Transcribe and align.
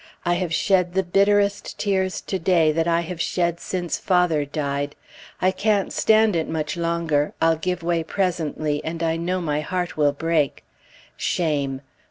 I 0.25 0.33
have 0.33 0.51
shed 0.51 0.95
the 0.95 1.03
bitterest 1.03 1.77
tears 1.77 2.21
to 2.21 2.39
day 2.39 2.71
that 2.71 2.87
I 2.87 3.01
have 3.01 3.21
shed 3.21 3.59
since 3.59 3.99
father 3.99 4.45
died. 4.45 4.95
I 5.39 5.51
can't 5.51 5.93
stand 5.93 6.35
it 6.35 6.49
much 6.49 6.75
longer; 6.75 7.33
I'll 7.39 7.55
give 7.57 7.83
way 7.83 8.01
presently, 8.01 8.83
and 8.83 9.03
I 9.03 9.15
know 9.15 9.41
my 9.41 9.61
heart 9.61 9.97
will 9.97 10.11
break. 10.13 10.63
Shame! 11.17 11.81